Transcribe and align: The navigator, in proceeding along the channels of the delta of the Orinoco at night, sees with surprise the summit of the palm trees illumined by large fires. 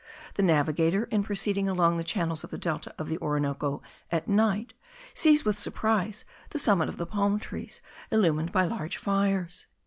The 0.33 0.41
navigator, 0.41 1.03
in 1.11 1.21
proceeding 1.21 1.69
along 1.69 1.97
the 1.97 2.03
channels 2.03 2.43
of 2.43 2.49
the 2.49 2.57
delta 2.57 2.91
of 2.97 3.07
the 3.07 3.19
Orinoco 3.19 3.83
at 4.11 4.27
night, 4.27 4.73
sees 5.13 5.45
with 5.45 5.59
surprise 5.59 6.25
the 6.49 6.57
summit 6.57 6.89
of 6.89 6.97
the 6.97 7.05
palm 7.05 7.37
trees 7.39 7.81
illumined 8.09 8.51
by 8.51 8.65
large 8.65 8.97
fires. 8.97 9.67